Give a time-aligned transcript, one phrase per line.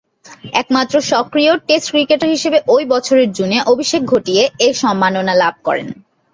[0.53, 5.87] একমাত্র সক্রিয় test cricketer হিসেবে ঐ বছরের জুনে অভিষেক ঘটিয়ে এ সম্মাননা লাভ করেন।